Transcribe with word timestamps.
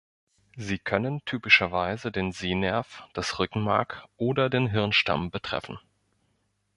Sie 0.57 0.79
können 0.79 1.23
typischerweise 1.25 2.11
den 2.11 2.31
Sehnerv, 2.31 3.03
das 3.13 3.37
Rückenmark 3.37 4.05
oder 4.17 4.49
den 4.49 4.65
Hirnstamm 4.65 5.29
betreffen. 5.29 5.77